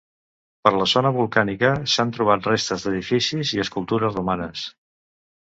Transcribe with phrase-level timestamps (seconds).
[0.67, 4.67] Per la zona volcànica s'han trobat restes d'edificis i escultures romanes.